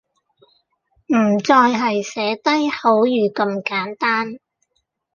[1.09, 4.39] 唔再係寫低口語咁簡單